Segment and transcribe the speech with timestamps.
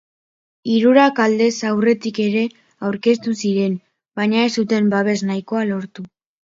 [0.75, 2.43] Hirurak aldez aurretik ere
[2.91, 3.79] aurkeztu ziren,
[4.23, 6.13] baina ez zuten babes nahikoa lortu.